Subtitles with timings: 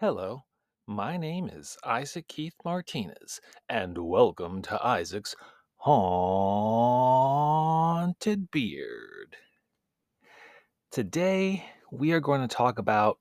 [0.00, 0.44] Hello,
[0.86, 5.36] my name is Isaac Keith Martinez, and welcome to Isaac's
[5.76, 6.00] Haunted
[8.50, 9.36] Beard.
[10.90, 13.18] Today, we are going to talk about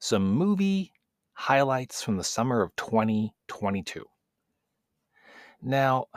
[0.00, 0.92] some movie
[1.32, 4.04] highlights from the summer of 2022.
[5.62, 6.08] Now,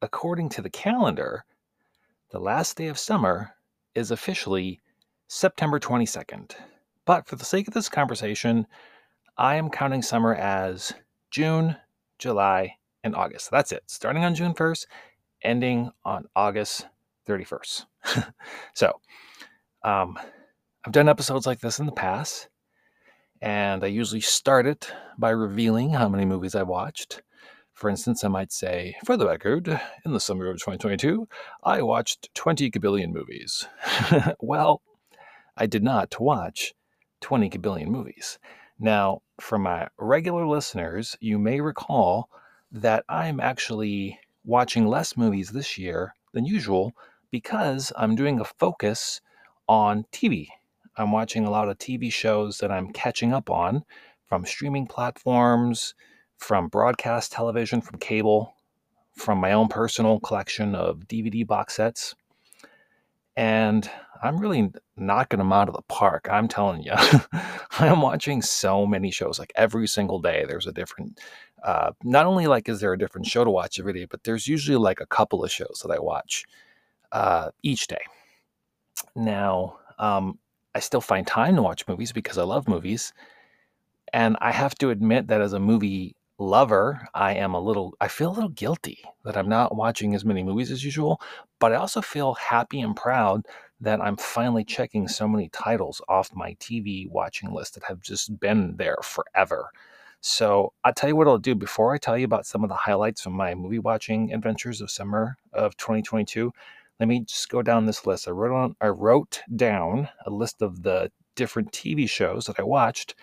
[0.00, 1.44] according to the calendar,
[2.30, 3.56] the last day of summer
[3.96, 4.80] is officially
[5.26, 6.54] September 22nd.
[7.04, 8.68] But for the sake of this conversation,
[9.40, 10.92] I am counting summer as
[11.30, 11.74] June,
[12.18, 13.50] July, and August.
[13.50, 13.82] That's it.
[13.86, 14.84] Starting on June 1st,
[15.40, 16.86] ending on August
[17.26, 17.86] 31st.
[18.74, 19.00] so,
[19.82, 20.18] um,
[20.84, 22.50] I've done episodes like this in the past,
[23.40, 27.22] and I usually start it by revealing how many movies I watched.
[27.72, 29.68] For instance, I might say, for the record,
[30.04, 31.26] in the summer of 2022,
[31.64, 33.66] I watched 20 kabillion movies.
[34.40, 34.82] well,
[35.56, 36.74] I did not watch
[37.22, 38.38] 20 kabillion movies.
[38.82, 42.30] Now, for my regular listeners, you may recall
[42.72, 46.94] that I'm actually watching less movies this year than usual
[47.30, 49.20] because I'm doing a focus
[49.68, 50.48] on TV.
[50.96, 53.84] I'm watching a lot of TV shows that I'm catching up on
[54.24, 55.94] from streaming platforms,
[56.38, 58.54] from broadcast television, from cable,
[59.14, 62.14] from my own personal collection of DVD box sets.
[63.36, 63.90] And
[64.22, 66.28] I'm really knocking them out of the park.
[66.30, 66.92] I'm telling you,
[67.78, 69.38] I'm watching so many shows.
[69.38, 71.20] Like every single day, there's a different.
[71.64, 74.46] Uh, not only like is there a different show to watch every day, but there's
[74.46, 76.44] usually like a couple of shows that I watch
[77.12, 78.02] uh, each day.
[79.14, 80.38] Now, um,
[80.74, 83.12] I still find time to watch movies because I love movies,
[84.12, 88.08] and I have to admit that as a movie lover, I am a little, I
[88.08, 91.20] feel a little guilty that I'm not watching as many movies as usual,
[91.58, 93.46] but I also feel happy and proud
[93.80, 98.38] that I'm finally checking so many titles off my TV watching list that have just
[98.38, 99.70] been there forever.
[100.20, 102.74] So I'll tell you what I'll do before I tell you about some of the
[102.74, 106.52] highlights from my movie watching adventures of summer of 2022.
[106.98, 108.28] Let me just go down this list.
[108.28, 112.64] I wrote on I wrote down a list of the different TV shows that I
[112.64, 113.14] watched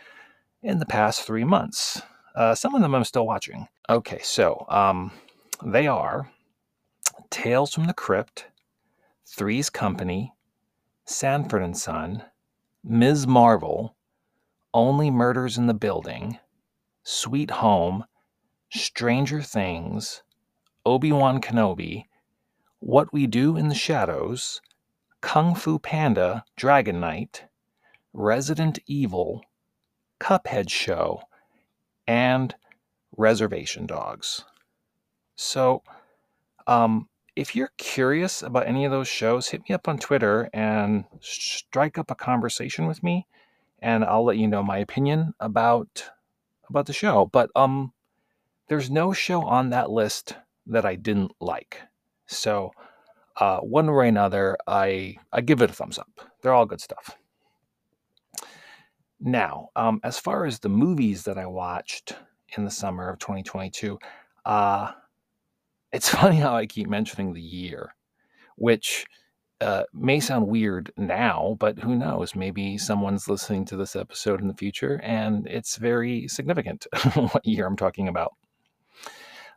[0.64, 2.02] in the past three months.
[2.36, 3.68] Uh, some of them I'm still watching.
[3.90, 5.12] Okay, so um,
[5.64, 6.32] they are
[7.30, 8.48] Tales from the Crypt,
[9.28, 10.34] Three's Company,
[11.10, 12.26] Sanford and Son,
[12.84, 13.26] Ms.
[13.26, 13.96] Marvel,
[14.74, 16.38] Only Murders in the Building,
[17.02, 18.04] Sweet Home,
[18.70, 20.22] Stranger Things,
[20.86, 22.04] Obi Wan Kenobi,
[22.80, 24.62] What We Do in the Shadows,
[25.22, 27.46] Kung Fu Panda Dragon Knight,
[28.12, 29.46] Resident Evil,
[30.20, 31.22] Cuphead Show,
[32.06, 32.54] and
[33.16, 34.44] Reservation Dogs.
[35.38, 35.84] So,
[36.68, 37.08] um,
[37.38, 42.00] if you're curious about any of those shows, hit me up on Twitter and strike
[42.00, 43.28] up a conversation with me,
[43.80, 46.10] and I'll let you know my opinion about
[46.68, 47.28] about the show.
[47.28, 47.94] But um,
[48.70, 51.80] there's no show on that list that I didn't like.
[52.26, 52.72] So,
[53.40, 56.10] uh, one way or another, I I give it a thumbs up.
[56.42, 57.18] They're all good stuff.
[59.20, 62.16] Now, um, as far as the movies that I watched
[62.58, 64.00] in the summer of 2022,
[64.46, 64.92] uh,
[65.92, 67.96] it's funny how I keep mentioning the year,
[68.56, 69.06] which
[69.60, 72.36] uh, may sound weird now, but who knows?
[72.36, 77.66] Maybe someone's listening to this episode in the future and it's very significant what year
[77.66, 78.34] I'm talking about.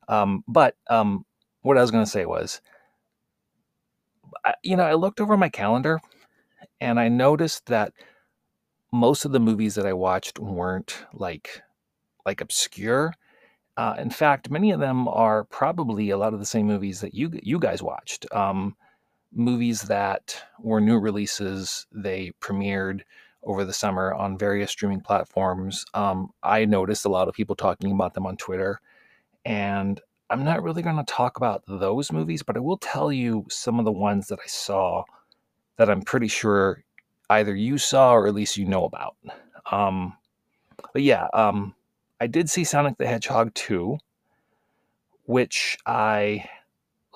[0.09, 1.25] Um, but um,
[1.63, 2.62] what I was going to say was,
[4.45, 6.01] I, you know, I looked over my calendar
[6.81, 7.93] and I noticed that
[8.93, 11.62] most of the movies that I watched weren't like
[12.27, 13.15] like obscure
[13.81, 17.15] uh, in fact, many of them are probably a lot of the same movies that
[17.15, 18.31] you you guys watched.
[18.31, 18.77] Um,
[19.33, 21.87] movies that were new releases.
[21.91, 23.01] They premiered
[23.43, 25.87] over the summer on various streaming platforms.
[25.95, 28.83] Um, I noticed a lot of people talking about them on Twitter,
[29.47, 29.99] and
[30.29, 33.79] I'm not really going to talk about those movies, but I will tell you some
[33.79, 35.05] of the ones that I saw
[35.79, 36.85] that I'm pretty sure
[37.31, 39.17] either you saw or at least you know about.
[39.73, 40.19] Um,
[40.93, 41.75] but yeah, um,
[42.20, 43.99] I did see Sonic the Hedgehog 2,
[45.25, 46.44] which I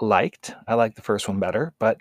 [0.00, 0.54] liked.
[0.66, 1.98] I liked the first one better, but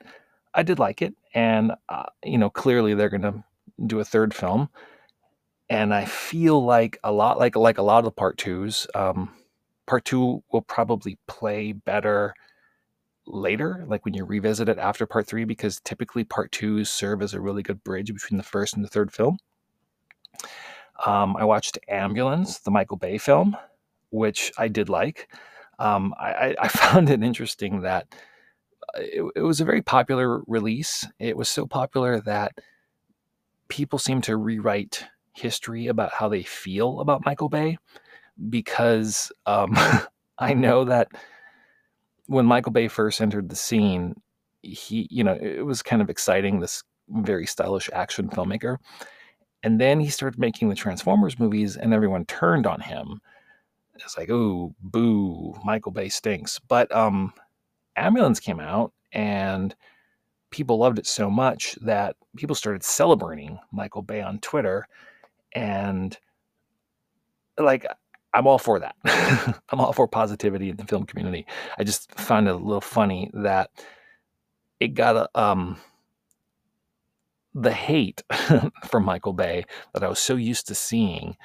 [0.54, 1.14] I did like it.
[1.34, 3.44] And, uh, you know, clearly they're going to
[3.86, 4.70] do a third film.
[5.70, 9.34] And I feel like a lot like like a lot of the part twos, um,
[9.88, 12.36] part two will probably play better
[13.26, 17.34] later, like when you revisit it after part three, because typically part twos serve as
[17.34, 19.38] a really good bridge between the first and the third film.
[21.06, 23.58] Um, I watched Ambulance, the Michael Bay film,
[24.10, 25.30] which I did like.
[25.80, 28.14] Um, I, I, found it interesting that
[28.96, 31.06] uh, it, it, was a very popular release.
[31.20, 32.54] It was so popular that
[33.68, 35.04] people seem to rewrite
[35.34, 37.78] history about how they feel about Michael Bay
[38.50, 39.76] because um,
[40.38, 41.10] I know that
[42.28, 44.16] when Michael Bay first entered the scene,
[44.62, 48.78] he, you know, it was kind of exciting, this very stylish action filmmaker.
[49.64, 53.22] And then he started making the Transformers movies, and everyone turned on him.
[53.96, 56.60] It's like, oh, boo, Michael Bay stinks.
[56.60, 57.34] But um,
[57.96, 59.74] Ambulance came out, and
[60.52, 64.88] people loved it so much that people started celebrating Michael Bay on Twitter.
[65.54, 66.18] And
[67.58, 67.86] like,
[68.34, 68.96] I'm all for that.
[69.70, 71.46] I'm all for positivity in the film community.
[71.78, 73.70] I just find it a little funny that
[74.80, 75.78] it got a, um,
[77.56, 78.24] the hate
[78.86, 81.36] from Michael Bay that I was so used to seeing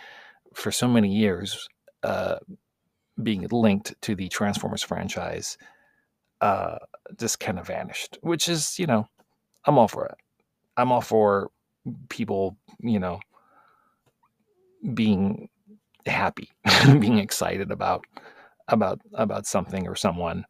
[0.55, 1.69] for so many years
[2.03, 2.37] uh,
[3.23, 5.59] being linked to the Transformers franchise
[6.41, 6.79] uh,
[7.19, 9.09] just kind of vanished, which is, you know,
[9.65, 10.17] I'm all for it.
[10.77, 11.51] I'm all for
[12.09, 13.21] people, you know,
[14.95, 15.49] being
[16.07, 16.51] happy,
[16.87, 18.05] being excited about
[18.69, 20.45] about about something or someone.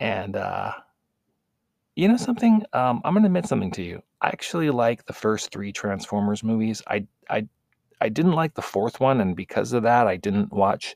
[0.00, 0.72] And uh
[1.96, 2.64] you know something?
[2.72, 4.02] Um, I'm gonna admit something to you.
[4.24, 6.80] I actually like the first three Transformers movies.
[6.86, 7.46] I I
[8.00, 10.94] I didn't like the fourth one, and because of that, I didn't watch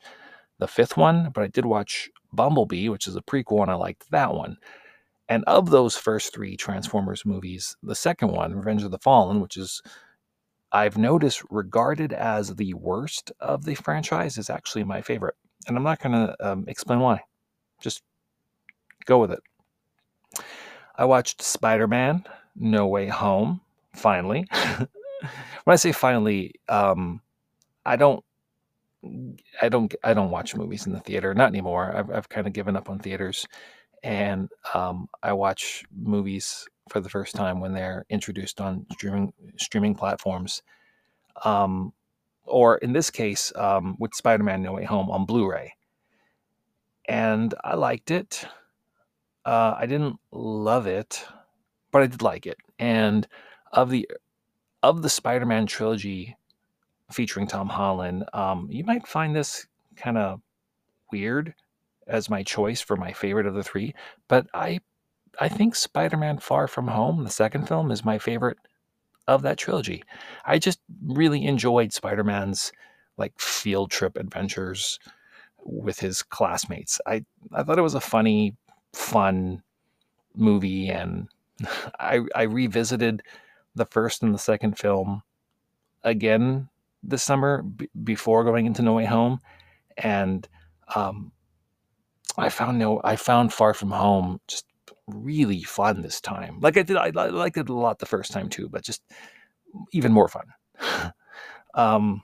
[0.57, 1.29] the fifth one.
[1.31, 4.57] But I did watch Bumblebee, which is a prequel, and I liked that one.
[5.27, 9.57] And of those first three Transformers movies, the second one, Revenge of the Fallen, which
[9.57, 9.83] is
[10.71, 15.35] I've noticed regarded as the worst of the franchise, is actually my favorite.
[15.67, 17.21] And I'm not going to um, explain why.
[17.79, 18.01] Just
[19.05, 19.43] go with it.
[20.95, 22.25] I watched Spider Man
[22.59, 23.61] No Way Home,
[23.95, 24.45] finally.
[25.63, 27.21] when I say finally, um,
[27.85, 28.23] I don't.
[29.61, 29.93] I don't.
[30.03, 31.33] I don't watch movies in the theater.
[31.33, 31.95] Not anymore.
[31.95, 33.47] I've, I've kind of given up on theaters,
[34.03, 39.95] and um, I watch movies for the first time when they're introduced on streaming streaming
[39.95, 40.61] platforms,
[41.45, 41.93] um,
[42.43, 45.73] or in this case, um, with Spider-Man: No Way Home on Blu-ray.
[47.07, 48.45] And I liked it.
[49.45, 51.25] Uh, I didn't love it,
[51.91, 52.57] but I did like it.
[52.77, 53.27] And
[53.73, 54.09] of the
[54.81, 56.37] of the Spider-Man trilogy
[57.11, 60.41] featuring Tom Holland, um, you might find this kind of
[61.11, 61.53] weird
[62.07, 63.93] as my choice for my favorite of the three.
[64.27, 64.79] But I
[65.39, 68.57] I think Spider-Man Far From Home, the second film, is my favorite
[69.27, 70.03] of that trilogy.
[70.45, 72.71] I just really enjoyed Spider-Man's
[73.17, 74.99] like field trip adventures
[75.63, 76.99] with his classmates.
[77.05, 78.55] I I thought it was a funny,
[78.93, 79.61] fun
[80.35, 81.27] movie and
[81.99, 83.23] I I revisited
[83.75, 85.23] the first and the second film
[86.03, 86.69] again
[87.03, 89.41] this summer b- before going into No Way Home
[89.97, 90.47] and
[90.95, 91.31] um
[92.37, 94.65] I found no I found Far From Home just
[95.09, 96.59] really fun this time.
[96.61, 99.01] Like I did, I, I liked it a lot the first time too, but just
[99.91, 100.45] even more fun.
[101.73, 102.23] um,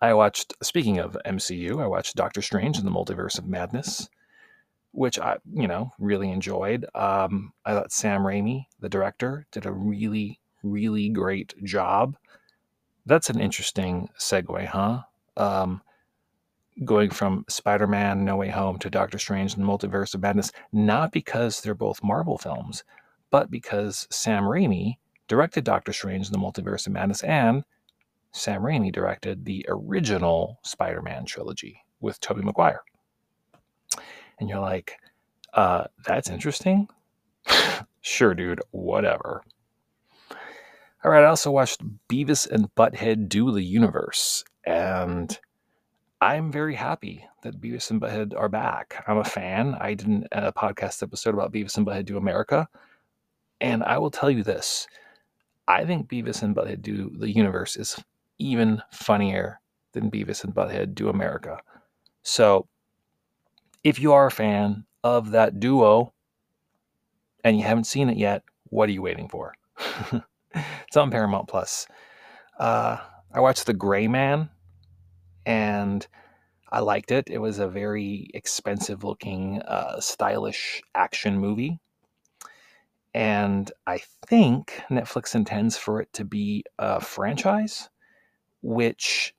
[0.00, 0.54] I watched.
[0.62, 4.08] Speaking of MCU, I watched Doctor Strange in the Multiverse of Madness,
[4.92, 6.86] which I, you know, really enjoyed.
[6.94, 12.16] Um, I thought Sam Raimi, the director, did a really, really great job.
[13.06, 15.02] That's an interesting segue, huh?
[15.36, 15.82] Um,
[16.84, 20.52] going from Spider Man No Way Home to Doctor Strange and the Multiverse of Madness,
[20.72, 22.84] not because they're both Marvel films,
[23.30, 24.96] but because Sam Raimi
[25.28, 27.64] directed Doctor Strange and the Multiverse of Madness and
[28.32, 32.82] Sam Raimi directed the original Spider Man trilogy with Tobey Maguire.
[34.40, 34.98] And you're like,
[35.54, 36.88] uh, that's interesting.
[38.00, 39.44] sure, dude, whatever.
[41.02, 45.38] All right, I also watched Beavis and Butthead Do the Universe, and
[46.20, 49.02] I'm very happy that Beavis and Butthead are back.
[49.06, 49.74] I'm a fan.
[49.80, 52.68] I did a podcast episode about Beavis and Butthead Do America.
[53.60, 54.86] And I will tell you this
[55.68, 57.96] I think Beavis and Butthead Do the Universe is
[58.38, 59.60] even funnier
[59.92, 61.58] than Beavis and Butthead Do America.
[62.22, 62.66] So
[63.84, 66.12] if you are a fan of that duo
[67.44, 69.54] and you haven't seen it yet, what are you waiting for?
[70.54, 71.86] it's on Paramount Plus.
[72.58, 72.98] Uh,
[73.32, 74.50] I watched The Gray Man
[75.46, 76.06] and
[76.70, 77.28] I liked it.
[77.30, 81.80] It was a very expensive looking, uh, stylish action movie.
[83.12, 87.88] And I think Netflix intends for it to be a franchise,
[88.62, 89.34] which,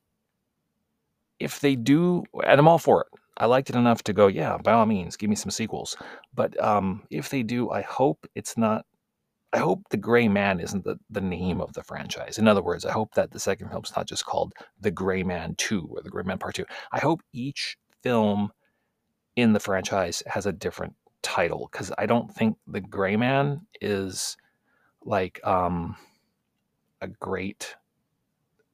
[1.39, 3.20] if they do, and I'm all for it.
[3.37, 5.97] I liked it enough to go, yeah, by all means, give me some sequels.
[6.33, 8.85] But um, if they do, I hope it's not
[9.53, 12.37] I hope the Gray Man isn't the, the name of the franchise.
[12.37, 15.55] In other words, I hope that the second film's not just called The Gray Man
[15.57, 16.65] 2 or The Gray Man Part 2.
[16.93, 18.51] I hope each film
[19.35, 24.37] in the franchise has a different title because I don't think The Gray Man is
[25.03, 25.97] like um,
[27.01, 27.75] a great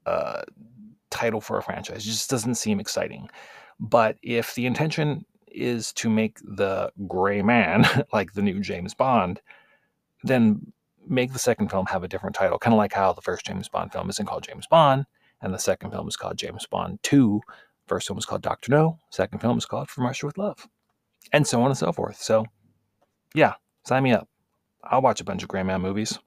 [0.06, 0.44] uh,
[1.10, 2.06] title for a franchise.
[2.06, 3.30] It just doesn't seem exciting.
[3.80, 9.42] But if the intention is to make the gray man like the new James Bond,
[10.24, 10.72] then
[11.08, 13.70] make the second film have a different title, kind of like how the first James
[13.70, 15.06] Bond film isn't called James Bond,
[15.42, 17.42] and the second film is called James Bond 2.
[17.88, 20.68] First film was called Doctor No, second film is called From Russia with Love,
[21.32, 22.22] and so on and so forth.
[22.22, 22.46] So,
[23.34, 23.54] yeah,
[23.86, 24.28] sign me up.
[24.84, 26.20] I'll watch a bunch of Gray Man movies.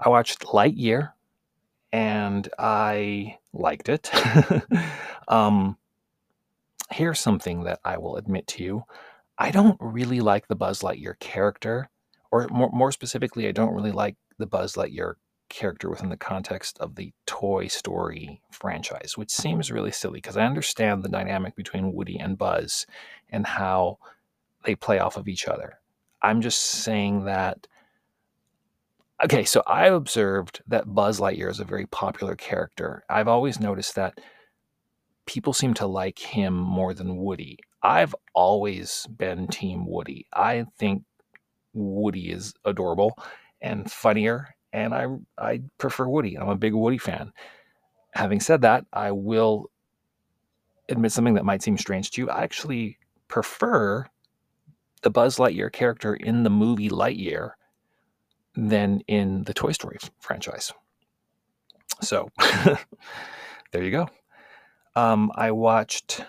[0.00, 1.12] I watched Lightyear,
[1.92, 4.10] and I liked it.
[5.28, 5.76] um,
[6.90, 8.84] here's something that I will admit to you.
[9.38, 11.90] I don't really like the Buzz Lightyear character,
[12.30, 15.14] or more, more specifically, I don't really like the Buzz Lightyear
[15.48, 20.44] character within the context of the Toy Story franchise, which seems really silly because I
[20.44, 22.86] understand the dynamic between Woody and Buzz
[23.30, 23.98] and how
[24.64, 25.78] they play off of each other.
[26.22, 27.66] I'm just saying that.
[29.22, 33.02] Okay, so I've observed that Buzz Lightyear is a very popular character.
[33.08, 34.20] I've always noticed that
[35.26, 37.58] people seem to like him more than Woody.
[37.82, 40.26] I've always been Team Woody.
[40.32, 41.02] I think
[41.74, 43.18] Woody is adorable
[43.60, 45.06] and funnier, and I
[45.36, 46.38] I prefer Woody.
[46.38, 47.32] I'm a big Woody fan.
[48.12, 49.70] Having said that, I will
[50.88, 52.30] admit something that might seem strange to you.
[52.30, 54.06] I actually prefer
[55.02, 57.52] the Buzz Lightyear character in the movie Lightyear
[58.54, 60.72] than in the Toy Story franchise.
[62.00, 62.28] So
[63.72, 64.08] there you go.
[64.94, 66.22] Um, I watched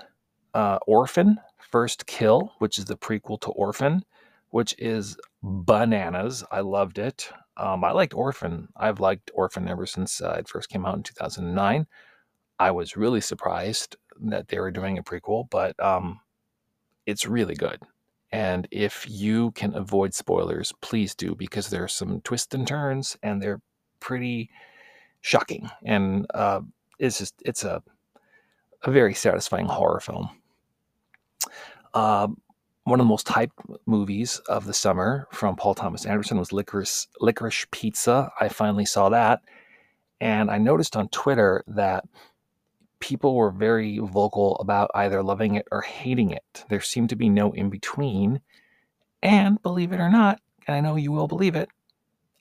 [0.53, 4.03] uh, Orphan First Kill, which is the prequel to Orphan,
[4.49, 6.43] which is bananas.
[6.51, 7.31] I loved it.
[7.57, 8.69] Um, I liked Orphan.
[8.75, 11.87] I've liked Orphan ever since uh, it first came out in 2009.
[12.57, 16.19] I was really surprised that they were doing a prequel, but um,
[17.05, 17.81] it's really good.
[18.31, 23.17] And if you can avoid spoilers, please do because there are some twists and turns,
[23.23, 23.61] and they're
[23.99, 24.49] pretty
[25.21, 25.69] shocking.
[25.83, 26.61] And uh,
[26.99, 27.81] it's just it's a
[28.83, 30.29] a very satisfying horror film.
[31.93, 32.27] Uh,
[32.83, 33.51] one of the most hyped
[33.85, 38.31] movies of the summer from Paul Thomas Anderson was Licorice, Licorice Pizza.
[38.39, 39.41] I finally saw that.
[40.21, 42.05] And I noticed on Twitter that
[42.99, 46.65] people were very vocal about either loving it or hating it.
[46.69, 48.41] There seemed to be no in between.
[49.21, 51.69] And believe it or not, and I know you will believe it,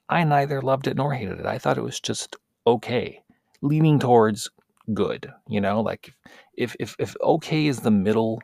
[0.08, 1.46] I neither loved it nor hated it.
[1.46, 2.36] I thought it was just
[2.66, 3.22] okay,
[3.60, 4.50] leaning towards
[4.94, 6.14] good, you know, like
[6.54, 8.40] if if if okay is the middle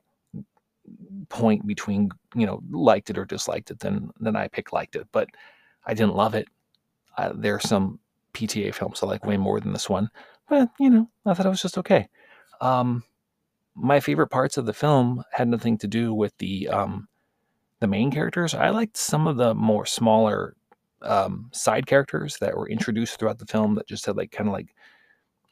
[1.29, 5.07] point between, you know, liked it or disliked it, then then I pick liked it,
[5.13, 5.29] but
[5.87, 6.49] I didn't love it.
[7.35, 7.99] There are some
[8.35, 10.11] PTA films I like way more than this one,
[10.49, 12.09] but you know, I thought it was just okay.
[12.61, 13.05] Um,
[13.75, 17.09] my favorite parts of the film had nothing to do with the um,
[17.81, 18.55] the main characters.
[18.55, 20.57] I liked some of the more smaller
[21.03, 24.53] um, side characters that were introduced throughout the film that just had like kind of
[24.53, 24.75] like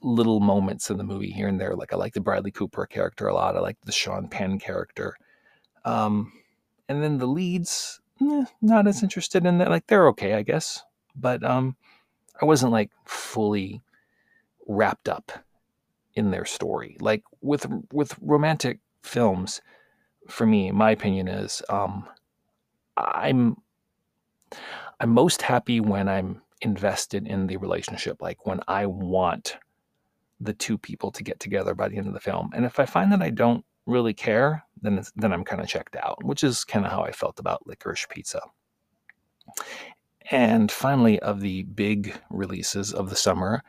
[0.02, 1.74] little moments in the movie here and there.
[1.74, 3.56] Like I like the Bradley Cooper character a lot.
[3.56, 5.16] I like the Sean Penn character.
[5.84, 6.32] Um,
[6.88, 9.70] and then the leads, eh, not as interested in that.
[9.70, 10.82] Like they're okay, I guess,
[11.14, 11.76] but um,
[12.40, 13.80] I wasn't like fully
[14.72, 15.32] wrapped up
[16.14, 16.96] in their story.
[17.00, 19.60] Like with with romantic films,
[20.28, 22.08] for me, my opinion is um,
[22.96, 23.56] I'm
[25.00, 28.22] I'm most happy when I'm invested in the relationship.
[28.22, 29.56] Like when I want
[30.40, 32.50] the two people to get together by the end of the film.
[32.54, 35.96] And if I find that I don't really care, then then I'm kind of checked
[35.96, 38.40] out, which is kind of how I felt about Licorice Pizza.
[40.30, 43.62] And finally, of the big releases of the summer,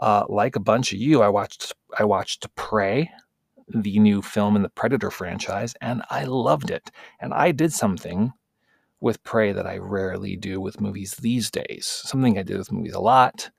[0.00, 3.10] uh, like a bunch of you, I watched I watched Prey,
[3.68, 6.90] the new film in the Predator franchise, and I loved it.
[7.20, 8.32] And I did something
[9.00, 11.86] with Prey that I rarely do with movies these days.
[11.86, 13.50] Something I did with movies a lot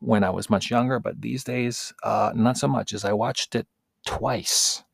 [0.00, 3.54] when I was much younger, but these days, uh, not so much, as I watched
[3.54, 3.66] it
[4.06, 4.84] twice.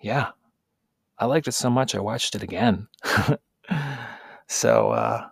[0.00, 0.30] Yeah,
[1.18, 2.88] I liked it so much, I watched it again.
[4.46, 5.28] so, uh,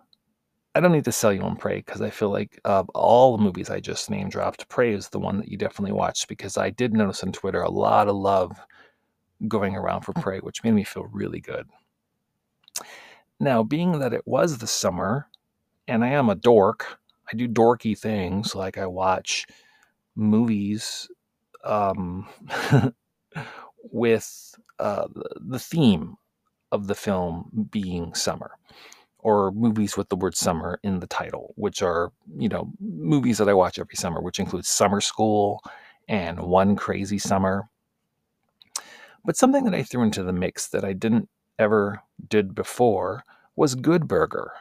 [0.77, 3.43] I don't need to sell you on Prey because I feel like of all the
[3.43, 6.69] movies I just name dropped, Prey is the one that you definitely watched because I
[6.69, 8.59] did notice on Twitter a lot of love
[9.47, 11.67] going around for Prey, which made me feel really good.
[13.39, 15.27] Now, being that it was the summer
[15.87, 19.47] and I am a dork, I do dorky things like I watch
[20.15, 21.09] movies
[21.63, 22.27] um,
[23.81, 25.07] with uh,
[25.37, 26.17] the theme
[26.71, 28.51] of the film being summer
[29.19, 33.49] or movies with the word summer in the title, which are, you know, movies that
[33.49, 35.61] I watch every summer, which includes Summer School
[36.07, 37.67] and One Crazy Summer.
[39.25, 43.23] But something that I threw into the mix that I didn't ever did before
[43.55, 44.51] was Good Burger.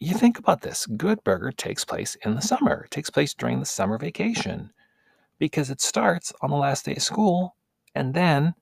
[0.00, 3.58] you think about this Good Burger takes place in the summer, it takes place during
[3.58, 4.70] the summer vacation
[5.38, 7.56] because it starts on the last day of school
[7.94, 8.54] and then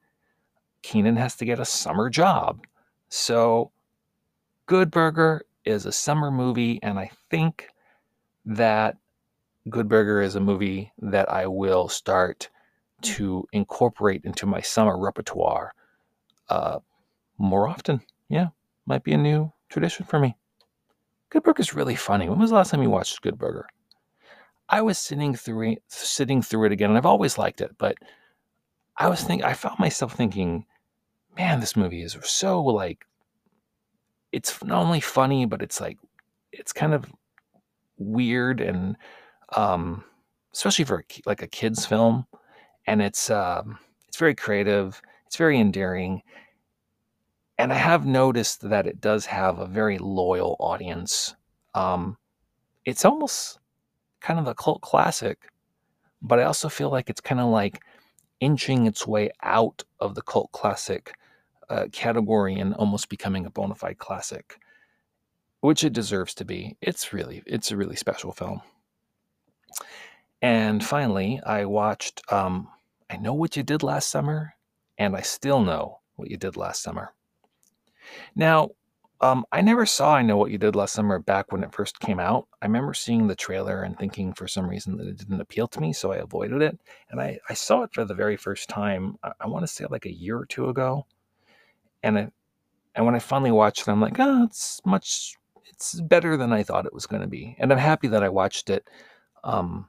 [0.83, 2.65] Kenan has to get a summer job.
[3.09, 3.71] So,
[4.73, 7.69] Good Burger is a summer movie, and I think
[8.47, 8.97] that
[9.69, 12.49] Good Burger is a movie that I will start
[13.03, 15.75] to incorporate into my summer repertoire
[16.49, 16.79] uh,
[17.37, 18.01] more often.
[18.31, 18.47] Yeah,
[18.87, 20.39] might be a new tradition for me.
[21.29, 22.31] Good Burger is really funny.
[22.31, 23.67] When was the last time you watched Good Burger?
[24.71, 27.99] I was sitting through it, sitting through it again, and I've always liked it, but
[28.97, 30.65] I was thinking, I found myself thinking,
[31.37, 33.05] man, this movie is so like,
[34.33, 35.99] it's not only funny, but it's like,
[36.53, 37.05] it's kind of
[37.99, 38.97] weird and,
[39.57, 40.05] um,
[40.55, 42.27] especially for like a kids film,
[42.87, 46.23] and it's um, it's very creative, it's very endearing,
[47.59, 51.35] and I have noticed that it does have a very loyal audience.
[51.75, 52.17] Um,
[52.85, 53.59] it's almost
[54.21, 55.39] kind of a cult classic,
[56.21, 57.83] but I also feel like it's kind of like
[58.41, 61.15] inching its way out of the cult classic
[61.73, 64.59] uh, category and almost becoming a bona fide classic,
[65.61, 66.77] which it deserves to be.
[66.83, 68.61] It's really, it's a really special film.
[70.43, 72.69] And finally, I watched um,
[73.09, 74.55] I Know What You Did Last Summer,
[74.99, 77.15] and I Still Know What You Did Last Summer.
[78.35, 78.71] Now,
[79.21, 82.01] um, I never saw I Know What You Did Last Summer back when it first
[82.01, 82.49] came out.
[82.61, 85.81] I remember seeing the trailer and thinking for some reason that it didn't appeal to
[85.81, 86.79] me, so I avoided it.
[87.09, 89.87] And I, I saw it for the very first time, I, I want to say
[89.89, 91.07] like a year or two ago.
[92.03, 92.31] And
[92.95, 96.63] and when I finally watched it, I'm like, oh, it's much, it's better than I
[96.63, 97.57] thought it was going to be.
[97.59, 98.87] And I'm happy that I watched it
[99.45, 99.89] um,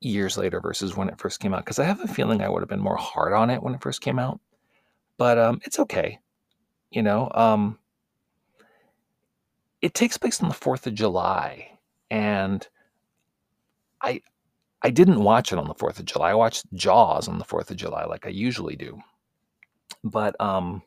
[0.00, 2.62] years later versus when it first came out, because I have a feeling I would
[2.62, 4.40] have been more hard on it when it first came out.
[5.18, 6.18] But um, it's okay.
[6.90, 7.78] You know, um,
[9.82, 11.78] it takes place on the 4th of July.
[12.10, 12.66] And
[14.02, 14.20] I
[14.82, 16.30] I didn't watch it on the 4th of July.
[16.30, 19.00] I watched Jaws on the 4th of July like I usually do.
[20.04, 20.82] But um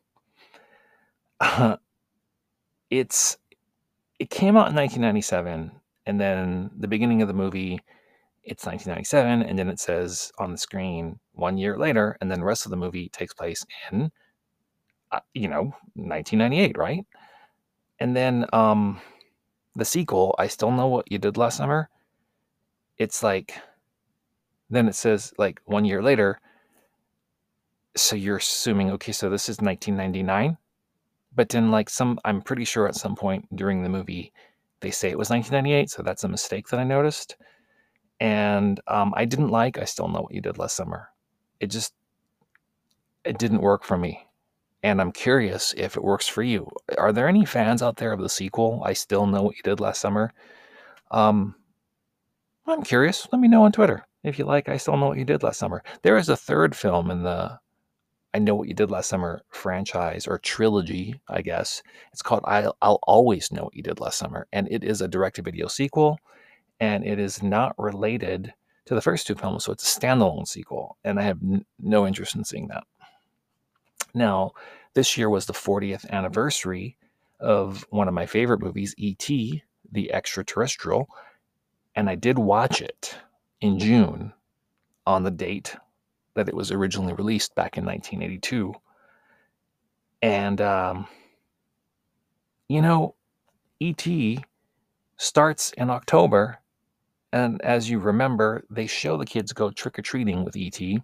[2.89, 3.37] it's
[4.19, 5.71] it came out in 1997
[6.05, 7.79] and then the beginning of the movie
[8.43, 12.45] it's 1997 and then it says on the screen one year later and then the
[12.45, 14.11] rest of the movie takes place in
[15.11, 17.05] uh, you know 1998 right
[17.99, 18.99] and then um,
[19.75, 21.89] the sequel, I still know what you did last summer.
[22.97, 23.59] It's like,
[24.69, 26.39] then it says like one year later.
[27.95, 30.57] So you're assuming, okay, so this is 1999.
[31.35, 34.31] But then, like, some, I'm pretty sure at some point during the movie,
[34.79, 35.89] they say it was 1998.
[35.89, 37.35] So that's a mistake that I noticed.
[38.19, 41.09] And um, I didn't like, I still know what you did last summer.
[41.59, 41.93] It just,
[43.25, 44.25] it didn't work for me
[44.85, 46.69] and I'm curious if it works for you.
[46.99, 48.83] Are there any fans out there of the sequel?
[48.85, 50.31] I still know what you did last summer.
[51.09, 51.55] Um,
[52.67, 53.27] I'm curious.
[53.31, 54.69] Let me know on Twitter if you like.
[54.69, 55.83] I still know what you did last summer.
[56.03, 57.59] There is a third film in the
[58.35, 61.81] I know what you did last summer franchise or trilogy, I guess.
[62.11, 65.07] It's called I'll, I'll always know what you did last summer, and it is a
[65.07, 66.19] direct-to-video sequel,
[66.81, 68.53] and it is not related
[68.87, 72.05] to the first two films, so it's a standalone sequel, and I have n- no
[72.05, 72.83] interest in seeing that.
[74.13, 74.51] Now,
[74.95, 76.97] this year was the 40th anniversary
[77.39, 81.07] of one of my favorite movies, E.T., The Extraterrestrial,
[81.95, 83.15] and I did watch it
[83.61, 84.33] in June
[85.07, 85.77] on the date
[86.35, 88.73] that it was originally released back in 1982.
[90.21, 91.07] And, um,
[92.67, 93.15] you know,
[93.79, 94.43] E.T.
[95.17, 96.59] starts in October.
[97.31, 101.01] And as you remember, they show the kids go trick or treating with E.T.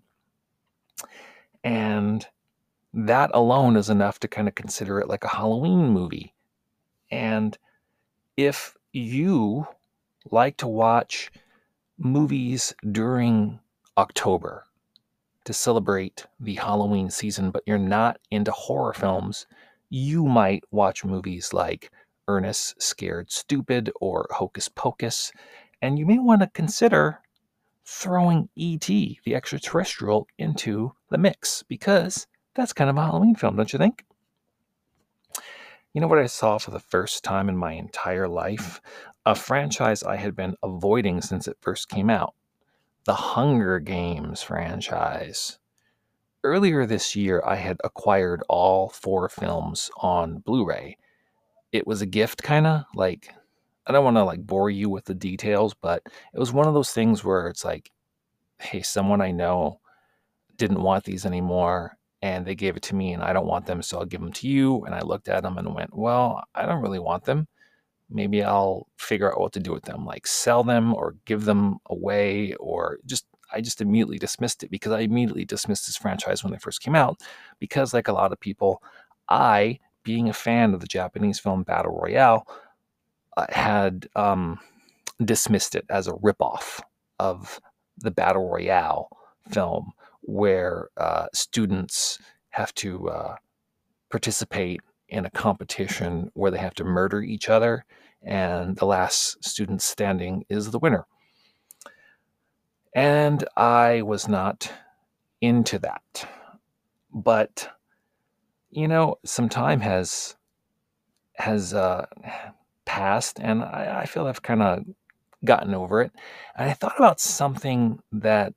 [1.63, 2.25] And
[2.93, 6.33] that alone is enough to kind of consider it like a Halloween movie.
[7.09, 7.57] And
[8.37, 9.67] if you
[10.29, 11.31] like to watch
[11.97, 13.59] movies during
[13.97, 14.65] October
[15.45, 19.47] to celebrate the Halloween season, but you're not into horror films,
[19.89, 21.91] you might watch movies like
[22.27, 25.31] Ernest Scared Stupid or Hocus Pocus,
[25.81, 27.19] and you may want to consider
[27.85, 33.73] throwing E.T., the extraterrestrial, into the mix because that's kind of a Halloween film, don't
[33.73, 34.05] you think?
[35.93, 38.79] You know what I saw for the first time in my entire life?
[39.25, 42.33] A franchise I had been avoiding since it first came out
[43.05, 45.57] the Hunger Games franchise.
[46.43, 50.97] Earlier this year, I had acquired all four films on Blu ray.
[51.71, 53.33] It was a gift, kind of like,
[53.87, 56.73] I don't want to like bore you with the details, but it was one of
[56.73, 57.91] those things where it's like,
[58.59, 59.79] hey, someone I know
[60.57, 63.81] didn't want these anymore and they gave it to me and I don't want them,
[63.81, 64.83] so I'll give them to you.
[64.85, 67.47] And I looked at them and went, well, I don't really want them,
[68.11, 71.77] maybe I'll figure out what to do with them, like sell them or give them
[71.87, 76.51] away, or just I just immediately dismissed it because I immediately dismissed this franchise when
[76.51, 77.21] they first came out.
[77.59, 78.81] Because, like a lot of people,
[79.29, 82.47] I, being a fan of the Japanese film Battle Royale,
[83.37, 84.59] uh, had um,
[85.23, 86.81] dismissed it as a ripoff
[87.19, 87.59] of
[87.97, 89.09] the Battle Royale
[89.49, 92.19] film, where uh, students
[92.49, 93.35] have to uh,
[94.09, 97.85] participate in a competition where they have to murder each other,
[98.23, 101.05] and the last student standing is the winner.
[102.93, 104.71] And I was not
[105.39, 106.27] into that.
[107.13, 107.69] But
[108.69, 110.35] you know, some time has
[111.35, 112.05] has uh,
[112.85, 114.83] passed, and I, I feel I've kind of
[115.43, 116.11] gotten over it.
[116.55, 118.53] And I thought about something that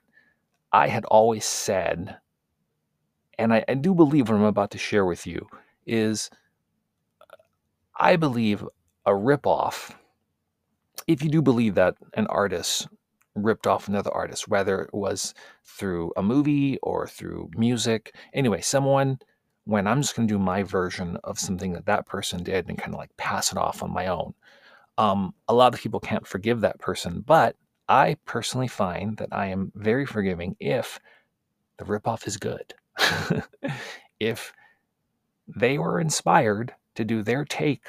[0.73, 2.19] I had always said,
[3.39, 5.49] and I, I do believe what I'm about to share with you
[5.87, 6.31] is
[7.99, 8.65] I believe
[9.07, 9.95] a ripoff,
[11.07, 12.89] if you do believe that an artist
[13.35, 18.15] ripped off another artist, whether it was through a movie or through music.
[18.33, 19.19] Anyway, someone,
[19.65, 22.79] when I'm just going to do my version of something that that person did and
[22.79, 24.35] kind of like pass it off on my own,
[24.99, 27.25] um, a lot of people can't forgive that person.
[27.27, 27.57] But
[27.89, 31.01] I personally find that I am very forgiving if
[31.79, 32.75] the ripoff is good.
[34.21, 34.53] if
[35.49, 37.89] they were inspired to do their take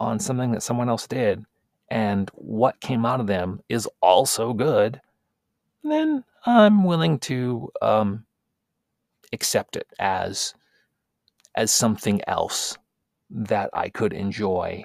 [0.00, 1.44] on something that someone else did
[1.90, 5.00] and what came out of them is also good,
[5.82, 8.24] then I'm willing to um,
[9.32, 10.54] accept it as
[11.54, 12.76] as something else
[13.30, 14.84] that I could enjoy.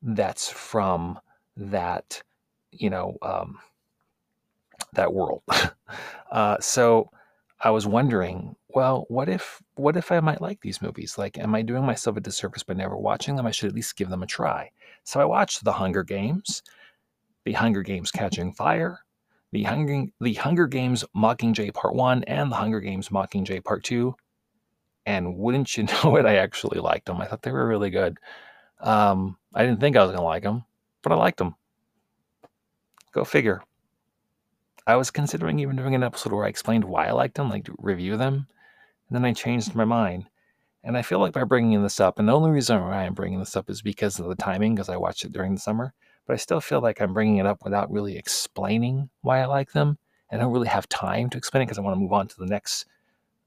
[0.00, 1.18] That's from
[1.56, 2.22] that,
[2.70, 3.58] you know, um,
[4.94, 5.42] that world.
[6.30, 7.10] uh, so
[7.60, 11.16] I was wondering, well, what if what if I might like these movies?
[11.16, 13.46] Like, am I doing myself a disservice by never watching them?
[13.46, 14.70] I should at least give them a try.
[15.04, 16.62] So I watched The Hunger Games,
[17.44, 19.00] The Hunger Games Catching Fire,
[19.52, 24.14] The Hunger, the Hunger Games Mockingjay Part 1, and The Hunger Games Mockingjay Part 2.
[25.06, 27.22] And wouldn't you know it, I actually liked them.
[27.22, 28.18] I thought they were really good.
[28.80, 30.64] Um, I didn't think I was going to like them,
[31.02, 31.54] but I liked them.
[33.12, 33.62] Go figure.
[34.86, 37.68] I was considering even doing an episode where I explained why I liked them, like
[37.78, 38.46] review them,
[39.08, 40.26] and then I changed my mind.
[40.84, 43.40] And I feel like by bringing this up, and the only reason why I'm bringing
[43.40, 45.92] this up is because of the timing, because I watched it during the summer,
[46.26, 49.72] but I still feel like I'm bringing it up without really explaining why I like
[49.72, 49.98] them.
[50.30, 52.28] And I don't really have time to explain it because I want to move on
[52.28, 52.86] to the next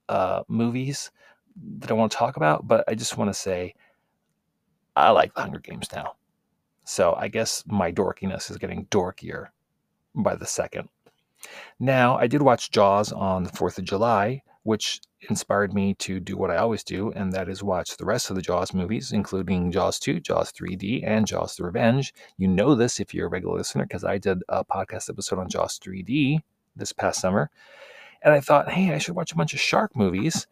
[0.09, 1.11] uh, movies
[1.79, 2.67] that I want to talk about.
[2.67, 3.75] But I just want to say
[4.95, 6.15] I like The Hunger Games now.
[6.83, 9.47] So I guess my dorkiness is getting dorkier
[10.15, 10.89] by the second.
[11.79, 16.35] Now, I did watch Jaws on the 4th of July, which inspired me to do
[16.35, 19.71] what I always do, and that is watch the rest of the Jaws movies, including
[19.71, 22.13] Jaws 2, Jaws 3D, and Jaws the Revenge.
[22.37, 25.49] You know this if you're a regular listener, because I did a podcast episode on
[25.49, 26.39] Jaws 3D
[26.75, 27.49] this past summer.
[28.23, 30.47] And I thought, hey, I should watch a bunch of shark movies.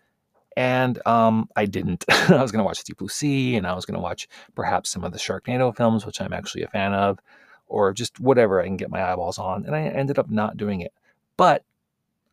[0.58, 2.05] And um, I didn't.
[2.10, 4.89] I was going to watch Deep Blue Sea, and I was going to watch perhaps
[4.89, 7.19] some of the Sharknado films, which I'm actually a fan of
[7.67, 9.65] or just whatever I can get my eyeballs on.
[9.65, 10.91] And I ended up not doing it.
[11.38, 11.63] But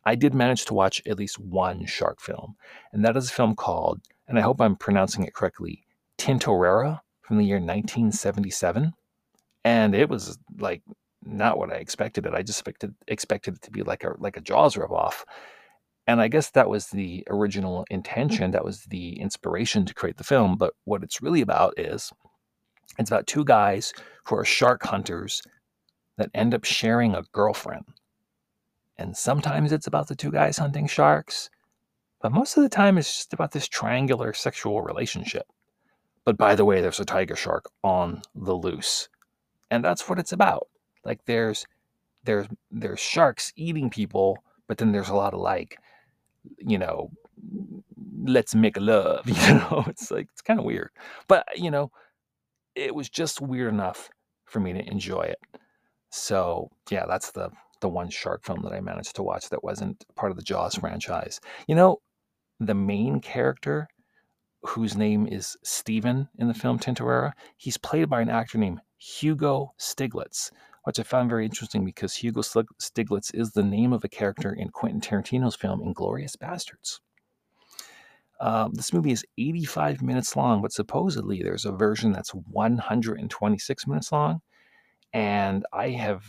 [0.07, 2.55] I did manage to watch at least one shark film,
[2.93, 5.83] and that is a film called, and I hope I'm pronouncing it correctly,
[6.17, 8.93] Tintorera from the year 1977.
[9.65, 10.81] And it was like
[11.25, 12.33] not what I expected it.
[12.33, 15.25] I just expected expected it to be like a like a Jaws ripoff.
[16.07, 18.51] And I guess that was the original intention.
[18.51, 20.55] That was the inspiration to create the film.
[20.55, 22.13] But what it's really about is
[22.97, 23.91] it's about two guys
[24.25, 25.41] who are shark hunters
[26.17, 27.83] that end up sharing a girlfriend.
[28.97, 31.49] And sometimes it's about the two guys hunting sharks,
[32.21, 35.47] but most of the time it's just about this triangular sexual relationship.
[36.25, 39.07] But by the way, there's a tiger shark on the loose.
[39.69, 40.67] And that's what it's about.
[41.05, 41.65] Like there's
[42.23, 45.77] there's there's sharks eating people, but then there's a lot of like,
[46.57, 47.11] you know,
[48.23, 49.85] let's make love, you know.
[49.87, 50.89] It's like it's kind of weird.
[51.27, 51.91] But you know,
[52.75, 54.09] it was just weird enough
[54.45, 55.39] for me to enjoy it.
[56.09, 57.51] So yeah, that's the
[57.81, 60.75] the one shark film that I managed to watch that wasn't part of the Jaws
[60.75, 61.39] franchise.
[61.67, 61.97] You know,
[62.59, 63.87] the main character,
[64.61, 69.73] whose name is Steven in the film Tintorera, he's played by an actor named Hugo
[69.79, 70.51] Stiglitz,
[70.83, 74.69] which I found very interesting because Hugo Stiglitz is the name of a character in
[74.69, 76.99] Quentin Tarantino's film Inglourious Basterds.
[78.39, 84.11] Um, this movie is 85 minutes long, but supposedly there's a version that's 126 minutes
[84.11, 84.41] long.
[85.13, 86.23] And I have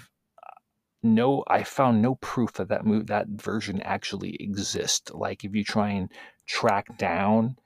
[1.03, 5.13] no, I found no proof that that move, that version actually exists.
[5.13, 6.11] Like if you try and
[6.47, 7.57] track down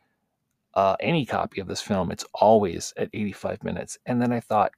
[0.74, 3.98] uh, any copy of this film, it's always at 85 minutes.
[4.06, 4.72] And then I thought,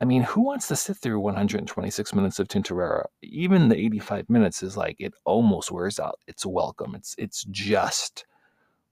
[0.00, 3.06] I mean, who wants to sit through 126 minutes of Tintorera?
[3.22, 6.18] Even the 85 minutes is like it almost wears out.
[6.26, 6.94] It's welcome.
[6.94, 8.26] It's it's just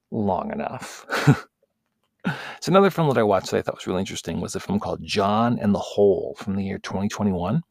[0.09, 1.05] long enough.
[2.25, 4.79] so another film that I watched that I thought was really interesting was a film
[4.79, 7.61] called John and the Hole from the year 2021.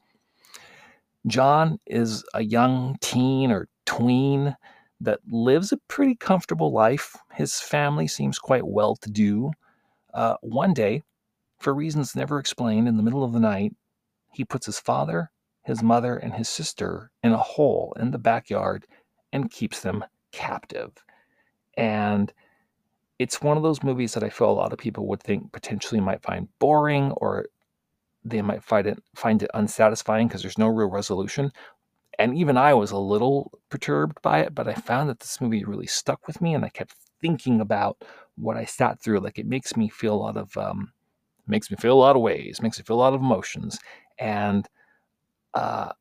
[1.27, 4.57] John is a young teen or tween
[5.01, 7.17] that lives a pretty comfortable life.
[7.33, 9.53] His family seems quite well to do.
[10.13, 11.03] Uh, one day,
[11.59, 13.75] for reasons never explained, in the middle of the night,
[14.33, 15.31] he puts his father,
[15.63, 18.87] his mother, and his sister in a hole in the backyard
[19.33, 20.93] and keeps them captive.
[21.77, 22.33] And
[23.19, 26.01] it's one of those movies that I feel a lot of people would think potentially
[26.01, 27.47] might find boring or
[28.25, 31.53] they might find it find it unsatisfying because there's no real resolution.
[32.19, 35.65] And even I was a little perturbed by it, but I found that this movie
[35.65, 38.03] really stuck with me and I kept thinking about
[38.37, 39.21] what I sat through.
[39.21, 40.93] Like it makes me feel a lot of um,
[41.47, 43.79] makes me feel a lot of ways, makes me feel a lot of emotions,
[44.19, 44.69] and
[45.55, 45.93] uh,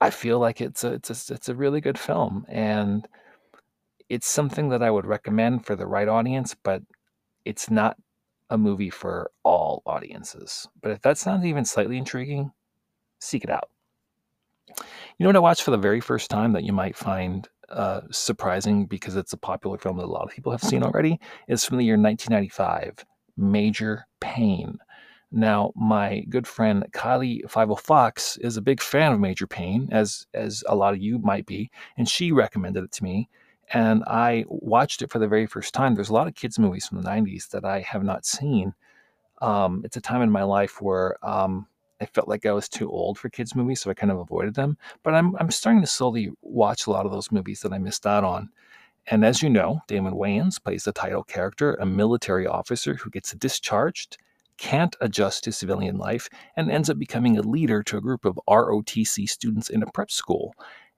[0.00, 3.06] I feel like it's a it's a, it's a really good film, and
[4.08, 6.82] it's something that I would recommend for the right audience, but
[7.44, 7.96] it's not
[8.50, 10.68] a movie for all audiences.
[10.80, 12.52] But if that sounds even slightly intriguing,
[13.20, 13.70] seek it out.
[14.68, 18.02] You know what I watched for the very first time that you might find uh,
[18.10, 21.18] surprising because it's a popular film that a lot of people have seen already?
[21.48, 23.04] Is from the year 1995,
[23.36, 24.78] Major Payne.
[25.32, 30.26] Now, my good friend Kylie Five Fox is a big fan of Major Payne, as
[30.34, 33.28] as a lot of you might be, and she recommended it to me
[33.72, 35.94] and I watched it for the very first time.
[35.94, 38.74] There's a lot of kids' movies from the 90s that I have not seen.
[39.42, 41.66] Um, it's a time in my life where um,
[42.00, 44.54] I felt like I was too old for kids' movies, so I kind of avoided
[44.54, 44.76] them.
[45.02, 48.06] But I'm, I'm starting to slowly watch a lot of those movies that I missed
[48.06, 48.50] out on.
[49.08, 53.32] And as you know, Damon Wayans plays the title character, a military officer who gets
[53.32, 54.18] discharged,
[54.58, 58.40] can't adjust to civilian life, and ends up becoming a leader to a group of
[58.48, 60.54] ROTC students in a prep school.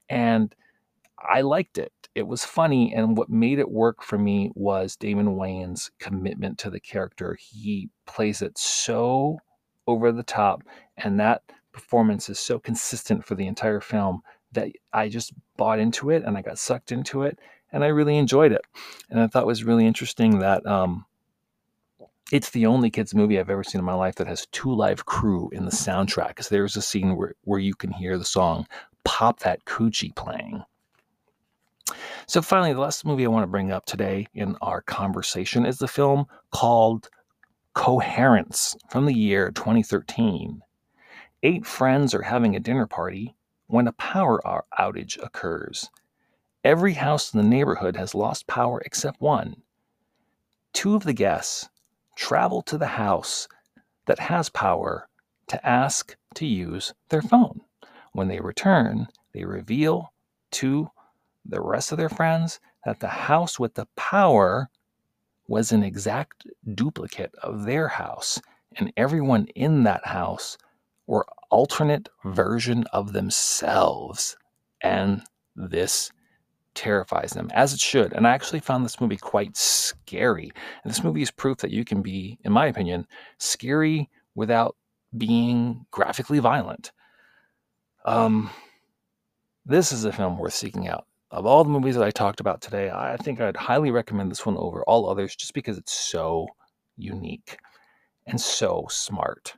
[0.08, 0.54] And
[1.18, 1.92] I liked it.
[2.14, 6.70] It was funny, and what made it work for me was Damon Wayans' commitment to
[6.70, 7.36] the character.
[7.40, 9.38] He plays it so
[9.86, 10.62] over the top,
[10.96, 11.42] and that
[11.72, 16.36] performance is so consistent for the entire film that I just bought into it and
[16.36, 17.38] I got sucked into it,
[17.72, 18.62] and I really enjoyed it.
[19.10, 21.04] And I thought it was really interesting that um,
[22.32, 25.06] it's the only kids movie I've ever seen in my life that has 2 Live
[25.06, 26.28] Crew in the soundtrack.
[26.28, 28.66] Because there's a scene where, where you can hear the song
[29.04, 30.64] "Pop That Coochie" playing
[32.28, 35.78] so, finally, the last movie I want to bring up today in our conversation is
[35.78, 37.08] the film called
[37.72, 40.60] Coherence from the year 2013.
[41.42, 43.34] Eight friends are having a dinner party
[43.68, 44.42] when a power
[44.78, 45.88] outage occurs.
[46.64, 49.62] Every house in the neighborhood has lost power except one.
[50.74, 51.70] Two of the guests
[52.14, 53.48] travel to the house
[54.04, 55.08] that has power
[55.46, 57.62] to ask to use their phone.
[58.12, 60.12] When they return, they reveal
[60.50, 60.90] to
[61.48, 64.68] the rest of their friends that the house with the power
[65.48, 68.40] was an exact duplicate of their house,
[68.76, 70.58] and everyone in that house
[71.06, 74.36] were alternate version of themselves.
[74.82, 75.22] And
[75.56, 76.12] this
[76.74, 78.12] terrifies them, as it should.
[78.12, 80.52] And I actually found this movie quite scary.
[80.84, 83.06] And this movie is proof that you can be, in my opinion,
[83.38, 84.76] scary without
[85.16, 86.92] being graphically violent.
[88.04, 88.50] Um,
[89.64, 92.60] this is a film worth seeking out of all the movies that I talked about
[92.60, 96.46] today, I think I'd highly recommend this one over all others just because it's so
[96.96, 97.58] unique
[98.26, 99.54] and so smart.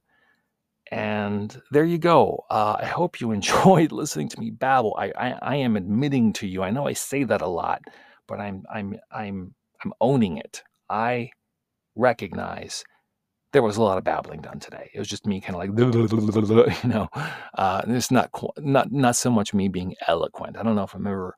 [0.91, 2.45] And there you go.
[2.51, 4.97] Uh, I hope you enjoyed listening to me babble.
[4.99, 6.63] I, I, I am admitting to you.
[6.63, 7.83] I know I say that a lot,
[8.27, 9.55] but I'm I'm I'm
[9.85, 10.63] I'm owning it.
[10.89, 11.31] I
[11.95, 12.85] recognize
[13.53, 14.91] there was a lot of babbling done today.
[14.95, 15.71] It was just me kind of like,
[16.85, 17.09] you know,
[17.55, 20.57] uh, it's not not not so much me being eloquent.
[20.57, 21.35] I don't know if I'm ever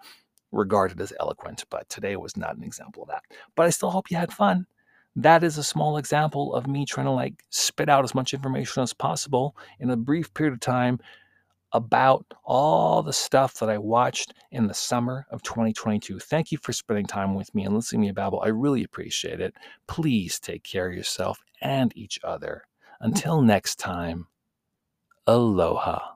[0.53, 3.25] regarded as eloquent, but today was not an example of that.
[3.57, 4.67] But I still hope you had fun.
[5.17, 8.83] That is a small example of me trying to like spit out as much information
[8.83, 11.01] as possible in a brief period of time
[11.73, 16.19] about all the stuff that I watched in the summer of 2022.
[16.19, 18.43] Thank you for spending time with me and listening to me babble.
[18.45, 19.55] I really appreciate it.
[19.87, 22.65] Please take care of yourself and each other.
[23.01, 24.27] Until next time,
[25.27, 26.13] aloha.